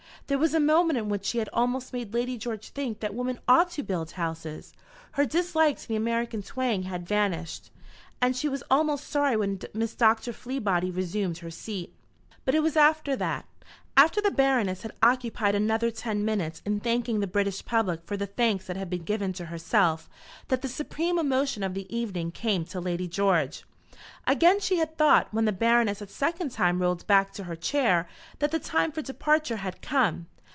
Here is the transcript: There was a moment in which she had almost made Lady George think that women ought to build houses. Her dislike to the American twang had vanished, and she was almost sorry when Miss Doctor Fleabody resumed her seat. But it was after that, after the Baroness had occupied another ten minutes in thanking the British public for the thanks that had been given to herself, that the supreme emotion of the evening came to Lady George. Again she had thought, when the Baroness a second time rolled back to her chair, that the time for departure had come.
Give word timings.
There 0.27 0.37
was 0.37 0.53
a 0.53 0.61
moment 0.61 0.97
in 0.97 1.09
which 1.09 1.25
she 1.25 1.39
had 1.39 1.49
almost 1.51 1.91
made 1.91 2.13
Lady 2.13 2.37
George 2.37 2.69
think 2.69 3.01
that 3.01 3.13
women 3.13 3.37
ought 3.49 3.69
to 3.71 3.83
build 3.83 4.11
houses. 4.11 4.71
Her 5.13 5.25
dislike 5.25 5.77
to 5.79 5.87
the 5.89 5.97
American 5.97 6.41
twang 6.41 6.83
had 6.83 7.05
vanished, 7.05 7.69
and 8.21 8.33
she 8.33 8.47
was 8.47 8.63
almost 8.71 9.09
sorry 9.09 9.35
when 9.35 9.59
Miss 9.73 9.93
Doctor 9.93 10.31
Fleabody 10.31 10.89
resumed 10.89 11.39
her 11.39 11.51
seat. 11.51 11.93
But 12.45 12.55
it 12.55 12.63
was 12.63 12.77
after 12.77 13.17
that, 13.17 13.45
after 13.97 14.21
the 14.21 14.31
Baroness 14.31 14.83
had 14.83 14.93
occupied 15.03 15.53
another 15.53 15.91
ten 15.91 16.23
minutes 16.23 16.61
in 16.65 16.79
thanking 16.79 17.19
the 17.19 17.27
British 17.27 17.65
public 17.65 18.01
for 18.05 18.15
the 18.15 18.27
thanks 18.27 18.67
that 18.67 18.77
had 18.77 18.89
been 18.89 19.03
given 19.03 19.33
to 19.33 19.47
herself, 19.47 20.09
that 20.47 20.61
the 20.61 20.69
supreme 20.69 21.19
emotion 21.19 21.61
of 21.61 21.73
the 21.73 21.93
evening 21.93 22.31
came 22.31 22.63
to 22.65 22.79
Lady 22.79 23.05
George. 23.07 23.65
Again 24.25 24.59
she 24.59 24.77
had 24.77 24.97
thought, 24.97 25.31
when 25.31 25.45
the 25.45 25.51
Baroness 25.51 26.01
a 26.01 26.07
second 26.07 26.49
time 26.51 26.81
rolled 26.81 27.05
back 27.05 27.31
to 27.33 27.43
her 27.43 27.55
chair, 27.55 28.09
that 28.39 28.49
the 28.49 28.57
time 28.59 28.91
for 28.91 29.03
departure 29.03 29.57
had 29.57 29.79
come. 29.83 30.25